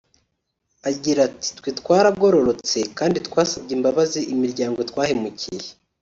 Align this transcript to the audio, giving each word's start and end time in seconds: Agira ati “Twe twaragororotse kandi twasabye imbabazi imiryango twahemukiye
Agira 0.89 1.19
ati 1.29 1.49
“Twe 1.57 1.69
twaragororotse 1.79 2.77
kandi 2.97 3.17
twasabye 3.27 3.71
imbabazi 3.77 4.19
imiryango 4.33 4.79
twahemukiye 4.89 5.69